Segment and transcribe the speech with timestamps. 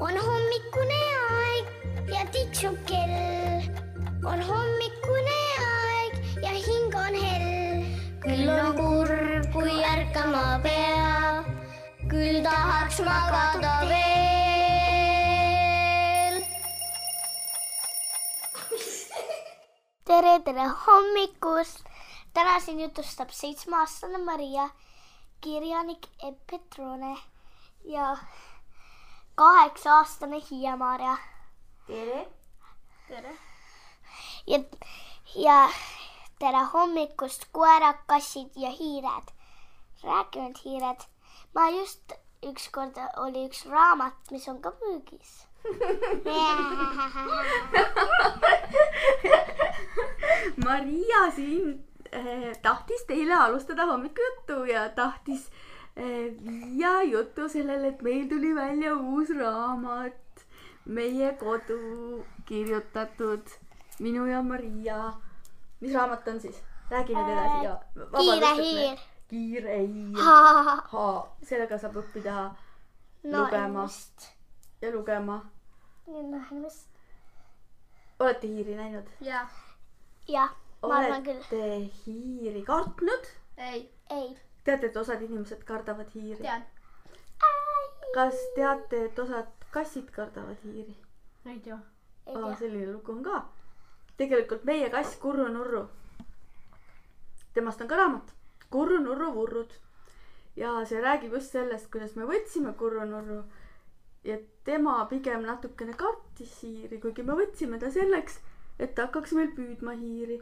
[0.00, 0.98] on hommikune
[1.30, 1.66] aeg
[2.12, 3.62] ja tiksub kell.
[4.24, 7.82] on hommikune aeg ja hing on hell.
[8.22, 11.44] küll on kurb, kui ärkama pea,
[12.12, 13.98] küll tahaks magada veel.
[20.10, 21.82] tere, tere hommikust.
[22.34, 24.70] täna siin jutustab seitsmeaastane Maria,
[25.42, 27.16] kirjanik Epp Petrone
[27.84, 28.16] ja
[29.38, 31.16] kaheksa-aastane Hiia-Maarja.
[31.86, 32.28] tere.
[33.08, 33.36] tere.
[34.46, 34.58] ja,
[35.34, 35.70] ja
[36.38, 39.28] tere hommikust, koerad, kassid ja hiired.
[40.04, 41.00] räägi nüüd, hiired.
[41.54, 42.12] ma just
[42.50, 45.46] ükskord oli üks raamat, mis on ka müügis.
[50.66, 55.52] Maria siin eh, tahtis teile alustada hommikujuttu ja tahtis eh,
[55.98, 60.44] viia juttu sellele, et meil tuli välja uus raamat,
[60.84, 63.50] meie kodu kirjutatud,
[63.98, 65.12] minu ja Maria.
[65.80, 66.62] mis raamat on siis?
[66.90, 67.74] räägi nüüd edasi ja.
[68.16, 68.98] kiire hiir.
[69.28, 70.22] kiire hiir.
[71.48, 72.36] sellega saab õppida
[73.24, 73.88] no Lugema.
[74.80, 75.40] ja lugema.
[76.08, 76.88] ennast.
[78.18, 79.10] olete hiiri näinud?
[79.20, 79.44] jaa.
[80.28, 81.42] jah, ma arvan küll.
[81.42, 83.32] olete hiiri kartnud?
[83.56, 84.36] ei, ei.
[84.68, 86.42] teate, et osad inimesed kardavad hiiri?
[86.42, 86.64] tean.
[88.14, 90.96] kas teate, et osad kassid kardavad hiiri?
[91.46, 91.78] ei tea.
[92.34, 93.44] aa, selline lugu on ka.
[94.16, 95.86] tegelikult meie kass Kurru Nurru,
[97.54, 98.34] temast on ka raamat
[98.70, 99.72] Kurru Nurru vurrud
[100.56, 103.42] ja see räägib just sellest, kuidas me võtsime Kurru Nurru
[104.24, 108.40] ja tema pigem natukene kartis hiiri, kuigi me võtsime ta selleks,
[108.78, 110.40] et ta hakkaks meil püüdma hiiri.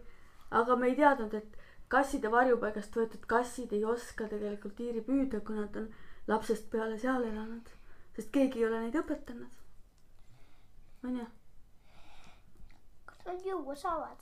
[0.51, 1.57] aga me ei teadnud, et
[1.89, 5.89] kasside varjupaigast võetud kassid ei oska tegelikult hiiri püüda, kui nad on
[6.27, 7.73] lapsest peale seal elanud,
[8.17, 9.59] sest keegi ei ole neid õpetanud.
[11.07, 11.27] onju
[13.27, 14.17] kas nad juua saavad?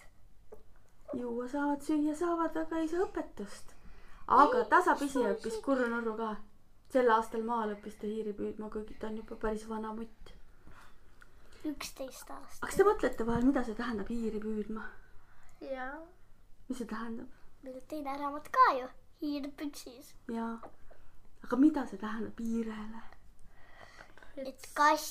[1.14, 3.74] juua saavad, süüa saavad, aga ei saa õpetust.
[4.27, 6.36] aga tasapisi õppis Kurru Nurru ka.
[6.92, 10.34] sel aastal maal õppis ta hiiri püüdma, kuigi ta on juba päris vana mutt.
[11.64, 12.60] üksteist aastat.
[12.60, 14.89] kas te mõtlete vahel, mida see tähendab hiiri püüdma?
[15.60, 15.94] jaa.
[16.68, 17.43] mis see tähendab?
[17.64, 18.89] Meil on teine raamat ka ju,
[19.20, 20.14] hiir püksis.
[20.29, 20.57] jaa.
[21.45, 23.01] aga mida see tähendab hiirele?
[24.51, 25.07] et kass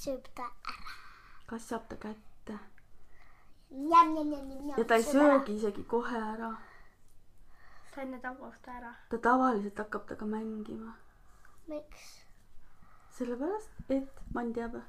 [0.00, 0.92] sööb ta ära.
[1.50, 2.58] kas saab ta kätte
[3.92, 4.02] ja
[4.76, 6.52] ja ta ei söögi isegi kohe ära.
[7.94, 8.94] ta enne tabab ta ära.
[9.10, 10.94] ta tavaliselt hakkab temaga mängima,
[11.66, 12.06] miks?
[13.18, 14.80] sellepärast et mann teab,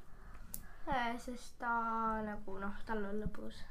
[1.26, 1.74] sest ta
[2.30, 3.66] nagu noh, tal on lõbus.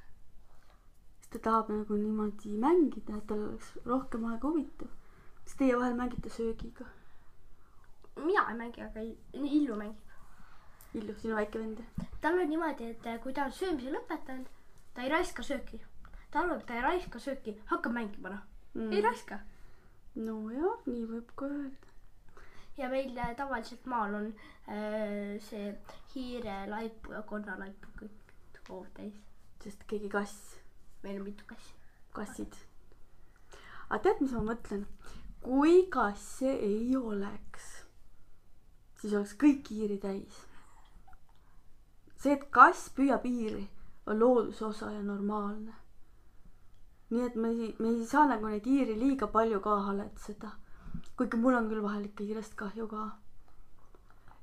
[1.30, 4.88] Sest ta tahab nagu niimoodi mängida, et tal oleks rohkem aega huvitav.
[5.44, 6.84] kas teie vahel mängite söögiga?
[8.16, 9.00] mina ei mängi, aga
[9.32, 10.04] Illu mängib.
[10.94, 11.80] Illu, sinu väike vend.
[12.20, 14.46] tal on niimoodi, et kui ta on söömise lõpetanud,
[14.94, 15.80] ta ei raiska sööki.
[16.30, 18.42] ta arvab, et ta ei raiska sööki, hakkab mängima noh
[18.74, 18.92] mm..
[18.92, 19.38] ei raiska.
[20.14, 21.92] nojah, nii võib ka öelda.
[22.76, 24.32] ja meil äh, tavaliselt maal on
[24.68, 25.76] äh, see
[26.14, 29.20] hiirelaipu ja konnalaipu kõik hoov täis.
[29.62, 30.56] sest keegi kass,
[31.02, 31.74] meil on mitu kassi.
[32.12, 32.54] kassid.
[33.90, 34.84] aga tead, mis ma mõtlen?
[35.42, 37.66] kui kasse ei oleks,
[39.00, 40.38] siis oleks kõik hiiri täis.
[42.16, 43.68] see, et kass püüab hiiri,
[44.06, 45.74] on looduse osa ja normaalne.
[47.10, 50.50] nii et me ei, me ei saa nagu neid hiiri liiga palju ka haletseda.
[51.16, 53.08] kuigi mul on küll vahel ikka hiirest kahju ka.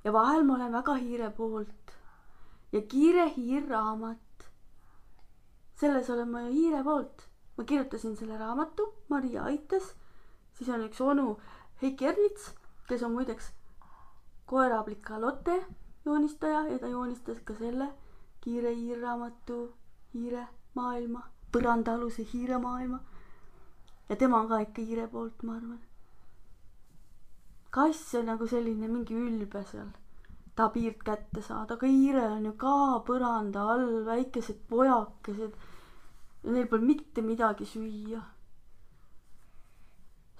[0.04, 1.98] ja vahel ma olen väga hiire poolt.
[2.72, 4.25] ja Kiire hiir raamat
[5.85, 7.28] selles olen ma ju hiire poolt.
[7.57, 9.94] ma kirjutasin selle raamatu, Maria aitas,
[10.53, 11.38] siis on üks onu
[11.81, 12.50] Heiki Ernits,
[12.88, 13.51] kes on muideks
[14.46, 15.63] koerablika Lotte
[16.06, 17.88] joonistaja ja ta joonistas ka selle
[18.41, 19.73] Kiire hiirraamatu
[20.13, 23.00] Hiire maailma, põrandaaluse hiire maailma.
[24.09, 25.79] ja tema on ka ikka hiire poolt, ma arvan.
[27.69, 29.90] kass on nagu selline mingi ülbe seal,
[30.55, 32.76] tahab hiirt kätte saada, aga hiire on ju ka
[33.08, 35.58] põranda all, väikesed pojakesed
[36.46, 38.22] ja neil pole mitte midagi süüa.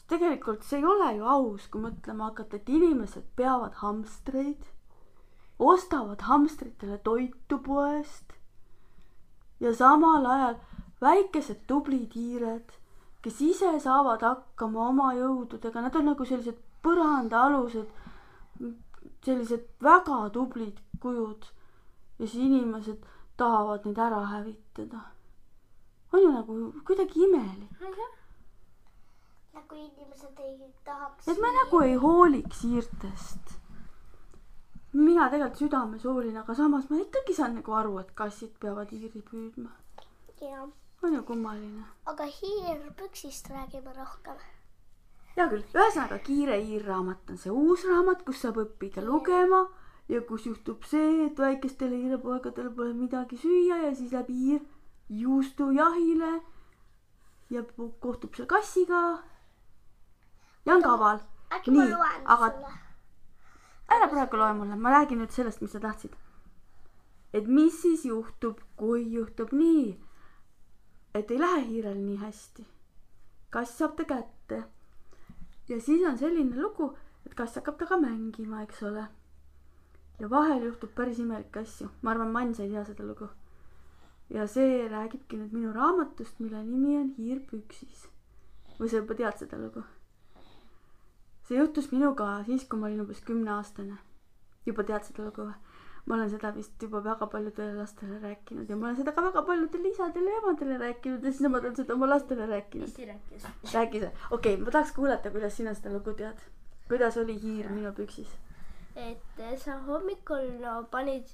[0.08, 4.68] tegelikult see ei ole ju aus, kui mõtlema hakata, et inimesed peavad hamstreid,
[5.58, 8.36] ostavad hamstritele toitu poest
[9.60, 10.60] ja samal ajal
[11.02, 12.70] väikesed tublid hiired,
[13.26, 17.90] kes ise saavad hakkama oma jõududega, nad on nagu sellised põrandaalused,
[19.26, 21.50] sellised väga tublid kujud
[22.20, 23.02] ja siis inimesed
[23.38, 25.02] tahavad neid ära hävitada.
[26.16, 26.56] On ju nagu
[26.88, 27.72] kuidagi imelik,
[29.54, 31.28] nagu inimesed ei tahaks.
[31.28, 33.54] et me nagu ei hooliks hiirtest.
[34.94, 39.24] mina tegelikult südames hoolin, aga samas ma ikkagi saan nagu aru, et kassid peavad hiiri
[39.32, 39.72] püüdma.
[40.42, 40.68] jah,
[41.04, 41.86] on ju kummaline.
[42.06, 44.38] aga hiirpüksist räägime rohkem.
[45.36, 49.66] hea küll, ühesõnaga Kiire hiirraamat on see uus raamat, kus saab õppida lugema
[50.08, 54.64] ja kus juhtub see, et väikestele hiirepoegadele pole midagi süüa ja siis läheb hiir
[55.10, 56.42] juustujahile
[57.50, 57.64] ja
[58.00, 59.02] kohtub seal kassiga
[60.66, 61.20] ja on kaval.
[61.68, 61.94] Nii,
[62.26, 62.72] aga-
[63.90, 66.16] ära praegu loe mulle, ma räägin nüüd sellest, mis sa tahtsid.
[67.34, 70.00] et mis siis juhtub, kui juhtub nii,
[71.14, 72.66] et ei lähe hiirel nii hästi.
[73.50, 74.64] kass saab ta kätte
[75.70, 79.08] ja siis on selline lugu, et kass hakkab temaga mängima, eks ole.
[80.20, 83.30] ja vahel juhtub päris imelikke asju, ma arvan, Mann sa ei tea seda lugu.
[84.30, 88.08] Ja see räägibki nüüd minu raamatust, mille nimi on Hiir püksis.
[88.80, 89.84] või sa juba tead seda lugu?
[91.48, 93.98] see juhtus minuga siis, kui ma olin umbes kümneaastane.
[94.66, 95.76] juba tead seda lugu või?
[96.06, 99.42] ma olen seda vist juba väga paljudele lastele rääkinud ja ma olen seda ka väga
[99.46, 102.88] paljudele isadele ja emadele rääkinud ja siis nemad on seda oma lastele rääkinud.
[102.88, 103.48] hästi rääkis.
[103.74, 106.42] räägi sa, okei okay,, ma tahaks kuulata, kuidas sina seda lugu tead.
[106.88, 108.38] kuidas oli hiir minu püksis?
[108.96, 111.26] et eh, sa hommikul no panid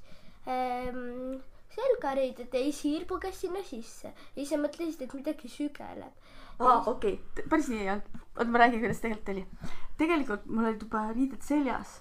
[0.47, 1.41] ähm,
[1.75, 6.13] selgariided ja siis hiir puges sinna sisse ja siis sa mõtlesid, et midagi sügeleb.
[6.59, 7.18] aa, okei
[7.50, 8.21] päris nii ei olnud.
[8.35, 9.45] oota, ma räägin, kuidas tegelikult oli.
[9.97, 11.97] tegelikult mul olid juba riided seljas.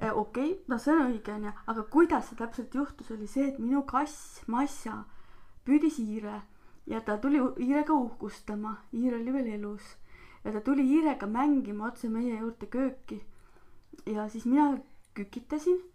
[0.00, 0.12] okei
[0.52, 3.84] okay,, no see on õige onju, aga kuidas see täpselt juhtus, oli see, et minu
[3.86, 5.04] kass Massa
[5.66, 6.40] püüdis hiire
[6.86, 9.96] ja ta tuli hiirega uhkustama, hiir oli veel elus
[10.44, 13.22] ja ta tuli hiirega mängima otse meie juurde kööki.
[14.06, 14.78] ja siis mina
[15.14, 15.91] kükitasin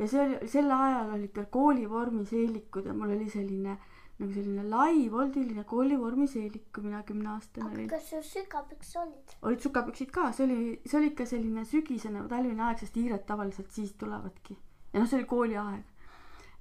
[0.00, 3.76] ja see oli, sel ajal olid veel koolivormis eelikud ja mul oli selline
[4.20, 7.86] nagu selline lai voldiline koolivormi seelik, kui mina kümneaastane olin.
[7.88, 9.36] kas sul sügavpüks olid?
[9.48, 13.24] olid sukapüksid ka, see oli, see oli ikka selline sügisene või talvine aeg, sest hiired
[13.28, 14.58] tavaliselt siis tulevadki.
[14.92, 16.08] ja noh, see oli kooliaeg.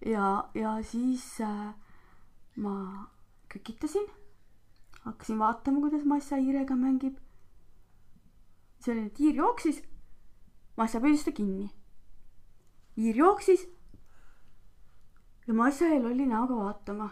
[0.07, 1.73] ja, ja siis äh,
[2.63, 2.75] ma
[3.51, 4.07] kükitasin,
[5.03, 7.19] hakkasin vaatama, kuidas Massa hiirega mängib.
[8.79, 9.83] see oli, et hiir jooksis,
[10.79, 11.67] Massa püüdis ta kinni.
[12.99, 13.67] Hiir jooksis
[15.47, 17.09] ja Massa jäi lolli näoga vaatama.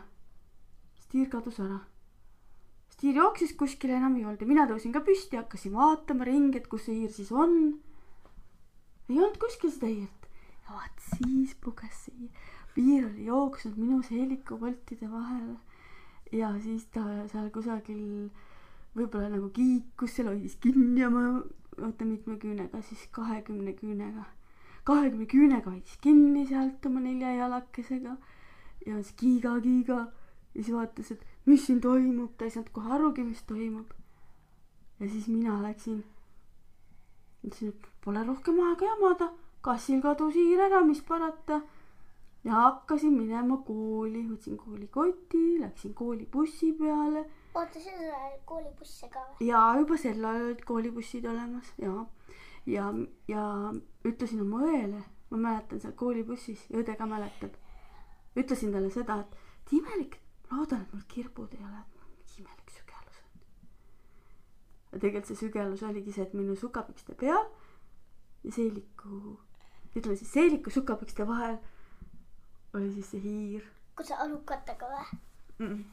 [0.99, 1.79] sest hiir kadus ära
[2.89, 6.59] sest hiir jooksis kuskile enam ei olnud ja mina tõusin ka püsti, hakkasin vaatama ringi,
[6.59, 7.79] et kus see hiir siis on.
[9.09, 10.27] ei olnud kuskil seda hiirt
[10.67, 12.51] ja vaat siis puges see hiir.
[12.75, 15.57] hiir oli jooksnud minu seelikuvoltide vahele
[16.31, 18.29] ja siis ta seal kusagil
[18.97, 21.43] võib-olla nagu kiikus seal, hoidis kinni oma,
[21.77, 24.25] oota mitme küünega siis, kahekümne küünega.
[24.87, 28.15] Kahekümne küünega hoidis kinni sealt oma nelja jalakesega
[28.85, 33.25] ja siis kiiga-kiiga ja siis vaatas, et mis siin toimub, ta ei saanud kohe arugi,
[33.27, 33.91] mis toimub.
[34.99, 36.03] ja siis mina läksin,
[37.45, 39.31] ütlesin, et pole rohkem aega jamada,
[39.61, 41.61] kassil kadus hiir ära, mis parata.
[42.47, 47.25] ja hakkasin minema kooli, võtsin koolikoti, läksin koolibussi peale
[47.57, 49.47] oota, sul oli koolibusse ka või?
[49.49, 51.93] ja juba sel ajal olid koolibussid olemas ja,
[52.67, 52.87] ja,
[53.27, 53.43] ja
[54.05, 57.55] ütlesin oma õele, ma mäletan seal koolibussis ja õde ka mäletab.
[58.37, 60.19] ütlesin talle seda, et imelik,
[60.51, 61.81] loodan, et mul kirbud ei ole,
[62.37, 63.39] imelik sügelus on.
[64.91, 67.47] ja tegelikult see sügelus oligi see, et minu sukapükste peal
[68.43, 69.37] ja seeliku,
[69.95, 71.57] ütleme siis seeliku sukapükste vahel
[72.73, 73.65] oli siis see hiir
[73.97, 75.05] kus sa alukatega või?
[75.57, 75.67] mm.
[75.67, 75.83] -mm.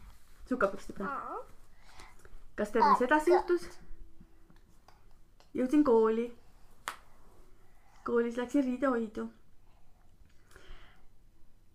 [0.49, 1.43] sukapükste peal.
[2.57, 3.69] kas teil mis edasi juhtus?
[5.55, 6.27] jõudsin kooli.
[8.05, 9.29] Koolis läksin riidehoidu.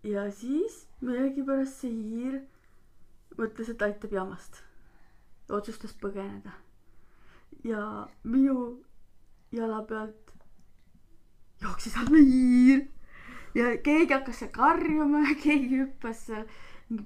[0.03, 2.39] ja siis millegipärast see hiir
[3.37, 4.63] mõtles, et aitab jamast.
[5.49, 6.53] otsustas põgeneda.
[7.63, 8.83] ja minu
[9.51, 10.33] jala pealt
[11.61, 12.87] jooksis alla hiir
[13.55, 16.45] ja keegi hakkas seal karjuma keegi hüppas seal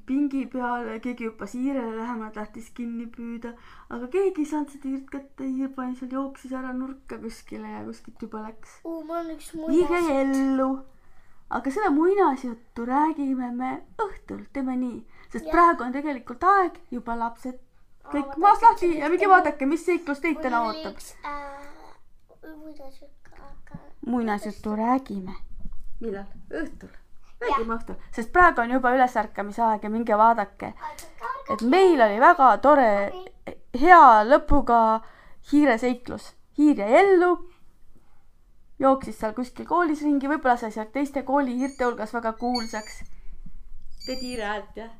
[0.07, 3.51] pingi peale, keegi hüppas hiirele lähemale, tahtis kinni püüda,
[3.89, 7.81] aga keegi ei saanud seda hiirt kätte, hiir pani seal, jooksis ära nurka kuskile ja
[7.87, 8.77] kuskilt juba läks.
[9.67, 10.69] hiir jäi ellu.
[11.49, 15.51] aga seda muinasjuttu räägime me õhtul, teeme nii, sest Jah.
[15.51, 17.59] praegu on tegelikult aeg juba lapsed
[18.07, 20.97] kõik Aa, ma maast lahti ja minge vaadake, mis seiklus teid täna ootab.
[21.27, 21.63] äh,
[24.05, 25.35] muinasjuttu räägime.
[25.99, 26.25] millal?
[26.49, 27.02] õhtul.
[27.43, 30.73] Räägime õhtul, sest praegu on juba ülesärkamise aeg ja minge vaadake,
[31.53, 32.91] et meil oli väga tore,
[33.79, 34.79] hea lõpuga
[35.51, 36.33] hiireseiklus.
[36.57, 37.31] hiir jäi ellu,
[38.79, 42.99] jooksis seal kuskil koolis ringi, võib-olla sai sealt teiste koolihiirte hulgas väga kuulsaks.
[44.05, 44.91] teed hiire häält, jah?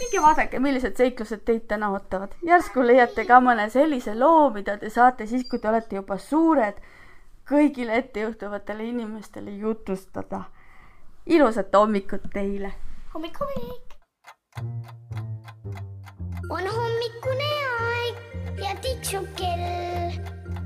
[0.00, 2.34] minge vaadake, millised seiklused teid täna ootavad.
[2.46, 6.80] järsku leiate ka mõne sellise loo, mida te saate siis, kui te olete juba suured,
[7.50, 10.44] kõigile ettejuhtuvatele inimestele jutustada.
[11.30, 12.72] Ilusat hommikut teile.
[13.14, 13.94] hommik, hommik.
[16.50, 18.16] on hommikune aeg
[18.64, 20.18] ja tiksub kell.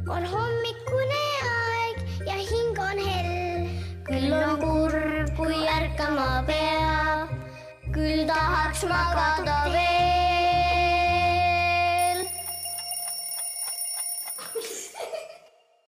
[0.09, 3.71] on hommikune aeg ja hing on hell.
[4.09, 7.29] küll on kurb, kui ärkama pea.
[7.93, 10.34] küll tahaks magada veel.